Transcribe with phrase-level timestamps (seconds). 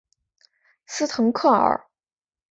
[0.87, 1.85] 斯滕克尔。